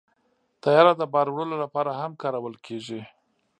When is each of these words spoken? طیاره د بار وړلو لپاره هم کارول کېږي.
طیاره 0.63 0.93
د 0.97 1.03
بار 1.13 1.27
وړلو 1.31 1.55
لپاره 1.63 1.91
هم 1.99 2.11
کارول 2.21 2.55
کېږي. 2.65 3.01